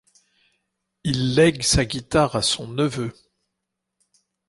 [1.03, 3.13] Il lègue sa guitare à son neveu.